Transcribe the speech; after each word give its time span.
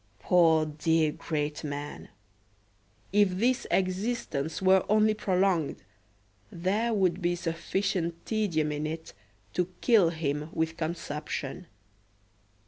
Poor 0.17 0.65
dear 0.65 1.11
great 1.11 1.63
man! 1.63 2.09
If 3.13 3.37
this 3.37 3.67
existence 3.69 4.59
were 4.59 4.83
only 4.89 5.13
prolonged, 5.13 5.83
there 6.51 6.91
would 6.91 7.21
be 7.21 7.35
sufficient 7.35 8.25
tedium 8.25 8.71
in 8.71 8.87
it 8.87 9.13
to 9.53 9.69
kill 9.81 10.09
him 10.09 10.49
with 10.53 10.75
consumption. 10.75 11.67